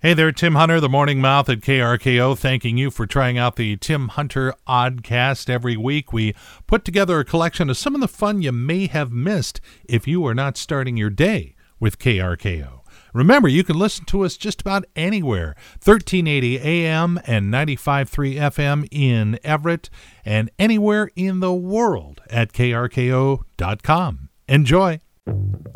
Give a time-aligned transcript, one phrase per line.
[0.00, 3.76] Hey there, Tim Hunter, the Morning Mouth at KRKO, thanking you for trying out the
[3.78, 6.12] Tim Hunter Oddcast every week.
[6.12, 6.36] We
[6.68, 10.24] put together a collection of some of the fun you may have missed if you
[10.24, 12.82] are not starting your day with KRKO.
[13.12, 19.36] Remember, you can listen to us just about anywhere 1380 AM and 95.3 FM in
[19.42, 19.90] Everett
[20.24, 24.28] and anywhere in the world at krko.com.
[24.46, 25.00] Enjoy.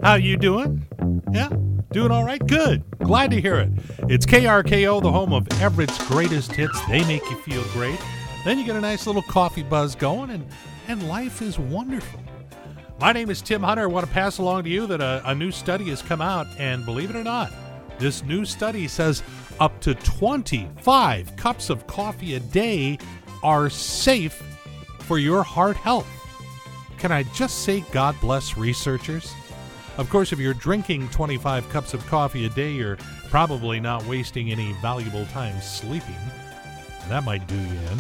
[0.00, 0.86] How you doing?
[1.32, 1.48] Yeah,
[1.90, 2.46] doing all right.
[2.46, 2.84] Good.
[3.02, 3.70] Glad to hear it.
[4.08, 6.80] It's KRKO, the home of Everett's greatest hits.
[6.86, 7.98] They make you feel great.
[8.44, 10.46] Then you get a nice little coffee buzz going, and
[10.88, 12.20] and life is wonderful.
[13.00, 13.82] My name is Tim Hunter.
[13.82, 16.46] I want to pass along to you that a, a new study has come out,
[16.58, 17.52] and believe it or not,
[17.98, 19.22] this new study says
[19.58, 22.98] up to 25 cups of coffee a day
[23.42, 24.42] are safe
[25.00, 26.06] for your heart health.
[26.98, 29.34] Can I just say, God bless researchers?
[29.98, 32.96] Of course, if you're drinking 25 cups of coffee a day, you're
[33.28, 36.16] probably not wasting any valuable time sleeping.
[37.08, 37.98] That might do you in.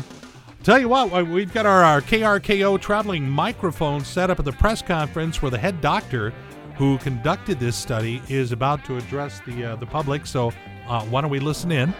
[0.62, 4.80] Tell you what, we've got our, our KRKO traveling microphone set up at the press
[4.80, 6.32] conference where the head doctor
[6.76, 10.24] who conducted this study is about to address the uh, the public.
[10.26, 10.52] So,
[10.86, 11.92] uh, why don't we listen in?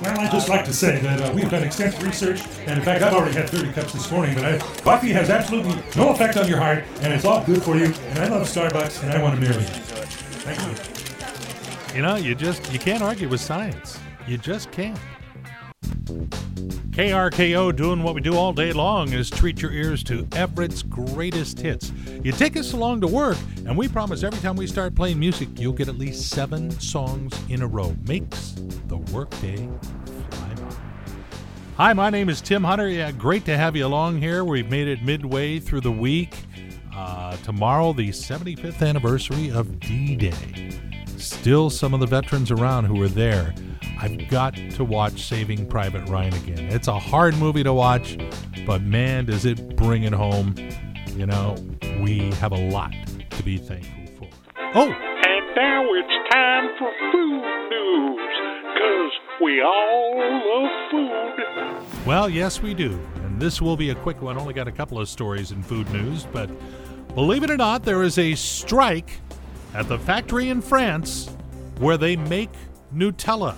[0.00, 3.02] Well, I'd just like to say that uh, we've done extensive research, and in fact,
[3.02, 6.46] I've already had 30 cups this morning, but I, coffee has absolutely no effect on
[6.46, 9.34] your heart, and it's all good for you, and I love Starbucks, and I want
[9.34, 9.68] to marry you.
[10.44, 10.60] Thank
[11.90, 11.96] you.
[11.96, 13.98] You know, you just, you can't argue with science.
[14.28, 14.98] You just can't.
[16.68, 21.60] KRKO doing what we do all day long is treat your ears to Everett's greatest
[21.60, 21.92] hits.
[22.22, 25.48] You take us along to work, and we promise every time we start playing music,
[25.56, 27.94] you'll get at least seven songs in a row.
[28.06, 28.54] Makes
[28.86, 29.68] the workday
[30.30, 30.76] fly by.
[31.76, 32.88] Hi, my name is Tim Hunter.
[32.88, 34.44] Yeah, great to have you along here.
[34.44, 36.34] We've made it midway through the week.
[36.92, 40.70] Uh, tomorrow, the 75th anniversary of D Day.
[41.16, 43.54] Still some of the veterans around who were there.
[43.98, 46.68] I've got to watch Saving Private Ryan again.
[46.70, 48.18] It's a hard movie to watch,
[48.66, 50.54] but man, does it bring it home.
[51.16, 51.56] You know,
[52.00, 52.92] we have a lot
[53.30, 54.28] to be thankful for.
[54.74, 54.90] Oh!
[54.90, 58.20] And now it's time for food news,
[58.74, 59.12] because
[59.42, 62.06] we all love food.
[62.06, 63.00] Well, yes, we do.
[63.24, 64.38] And this will be a quick one.
[64.38, 66.48] Only got a couple of stories in food news, but
[67.14, 69.20] believe it or not, there is a strike
[69.74, 71.28] at the factory in France
[71.78, 72.50] where they make
[72.94, 73.54] Nutella.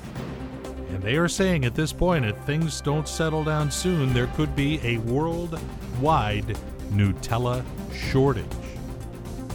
[0.90, 4.54] And they are saying at this point, if things don't settle down soon, there could
[4.56, 6.56] be a worldwide
[6.90, 7.64] Nutella
[7.94, 8.44] shortage.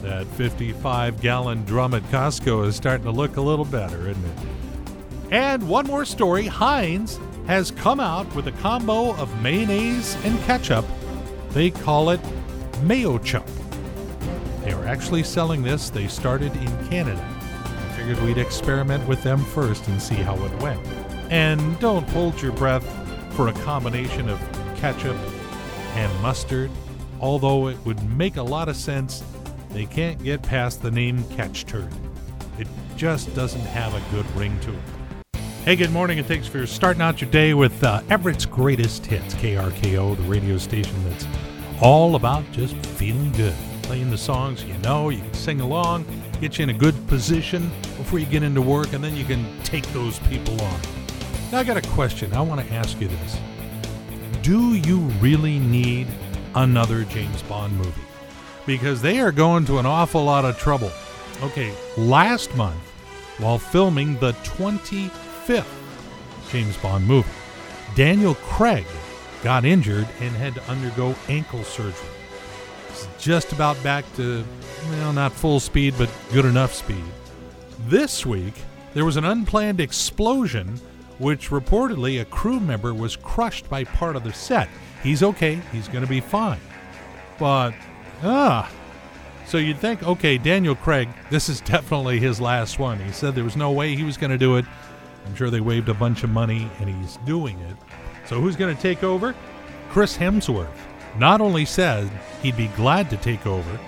[0.01, 4.31] That 55 gallon drum at Costco is starting to look a little better, isn't it?
[5.31, 10.85] And one more story Heinz has come out with a combo of mayonnaise and ketchup.
[11.49, 12.21] They call it
[12.83, 13.47] Mayochup.
[14.63, 15.89] They are actually selling this.
[15.89, 17.23] They started in Canada.
[17.63, 21.04] I figured we'd experiment with them first and see how it went.
[21.29, 22.85] And don't hold your breath
[23.35, 24.39] for a combination of
[24.75, 25.17] ketchup
[25.95, 26.69] and mustard.
[27.19, 29.23] Although it would make a lot of sense,
[29.69, 31.91] they can't get past the name catch Turd.
[32.57, 34.79] It just doesn't have a good ring to it.
[35.65, 39.33] Hey, good morning, and thanks for starting out your day with uh, Everett's Greatest Hits,
[39.33, 41.25] KRKO, the radio station that's
[41.81, 43.55] all about just feeling good.
[43.81, 46.05] Playing the songs you know, you can sing along,
[46.39, 49.45] get you in a good position before you get into work, and then you can
[49.63, 50.79] take those people on.
[51.55, 52.33] Now, I got a question.
[52.33, 53.39] I want to ask you this
[54.41, 56.05] Do you really need
[56.53, 58.01] another James Bond movie?
[58.65, 60.91] Because they are going to an awful lot of trouble.
[61.41, 62.81] Okay, last month,
[63.37, 65.65] while filming the 25th
[66.51, 67.29] James Bond movie,
[67.95, 68.85] Daniel Craig
[69.41, 72.09] got injured and had to undergo ankle surgery.
[72.89, 74.43] He's just about back to,
[74.89, 77.05] well, not full speed, but good enough speed.
[77.87, 78.55] This week,
[78.93, 80.81] there was an unplanned explosion
[81.19, 84.69] which reportedly a crew member was crushed by part of the set.
[85.03, 86.59] He's okay, he's going to be fine.
[87.37, 87.73] But,
[88.23, 88.71] ah.
[89.45, 92.99] So you'd think, okay, Daniel Craig, this is definitely his last one.
[92.99, 94.65] He said there was no way he was going to do it.
[95.25, 97.75] I'm sure they waived a bunch of money and he's doing it.
[98.27, 99.35] So who's going to take over?
[99.89, 100.67] Chris Hemsworth
[101.17, 102.09] not only said
[102.41, 103.79] he'd be glad to take over,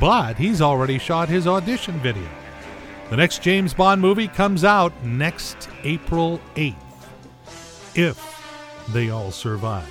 [0.00, 2.28] but he's already shot his audition video.
[3.12, 6.74] The next James Bond movie comes out next April 8th.
[7.94, 9.86] If they all survive.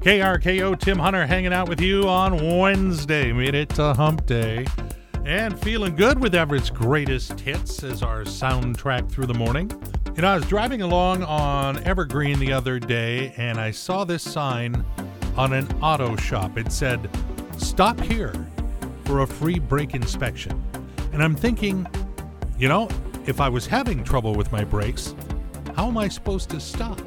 [0.00, 3.34] KRKO Tim Hunter hanging out with you on Wednesday.
[3.34, 4.64] Made it to hump day.
[5.26, 9.70] And feeling good with Everett's greatest hits as our soundtrack through the morning.
[10.16, 14.22] You know, I was driving along on Evergreen the other day and I saw this
[14.22, 14.82] sign
[15.36, 16.56] on an auto shop.
[16.56, 17.10] It said,
[17.58, 18.32] Stop here
[19.04, 20.58] for a free brake inspection.
[21.12, 21.86] And I'm thinking,
[22.58, 22.88] you know,
[23.26, 25.14] if I was having trouble with my brakes,
[25.76, 27.00] how am I supposed to stop?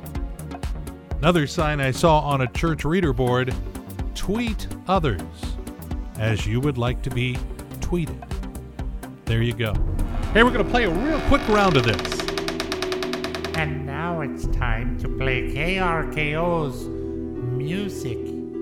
[1.17, 3.53] Another sign I saw on a church reader board
[4.13, 5.21] tweet others
[6.19, 7.37] as you would like to be
[7.79, 8.21] tweeted.
[9.25, 9.73] There you go.
[10.33, 12.19] Hey, we're going to play a real quick round of this.
[13.55, 18.19] And now it's time to play KRKO's Music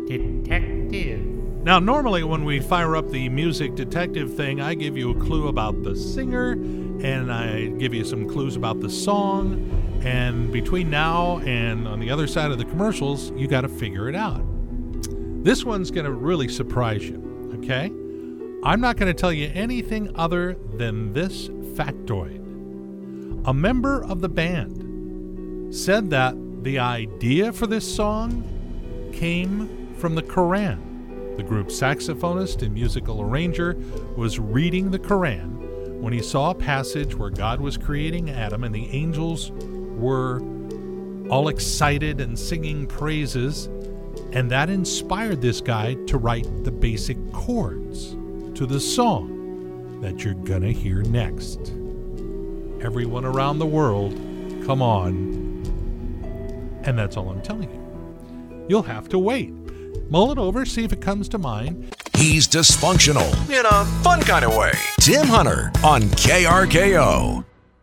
[0.08, 1.33] Detective.
[1.64, 5.48] Now, normally when we fire up the music detective thing, I give you a clue
[5.48, 10.02] about the singer and I give you some clues about the song.
[10.04, 14.10] And between now and on the other side of the commercials, you got to figure
[14.10, 14.44] it out.
[15.46, 17.86] This one's going to really surprise you, okay?
[18.64, 22.42] I'm not going to tell you anything other than this factoid.
[23.48, 28.44] A member of the band said that the idea for this song
[29.14, 30.93] came from the Quran.
[31.38, 33.76] The group's saxophonist and musical arranger
[34.16, 38.76] was reading the Quran when he saw a passage where God was creating Adam and
[38.76, 39.52] the angels
[39.98, 40.42] were
[41.30, 43.66] all excited and singing praises,
[44.34, 48.12] and that inspired this guy to write the basic chords
[48.56, 51.74] to the song that you're gonna hear next.
[52.82, 54.14] Everyone around the world,
[54.66, 55.42] come on.
[56.84, 58.66] And that's all I'm telling you.
[58.68, 59.54] You'll have to wait.
[60.10, 61.96] Mull it over, see if it comes to mind.
[62.16, 64.72] He's dysfunctional in a fun kind of way.
[65.00, 67.44] Tim Hunter on KRKO.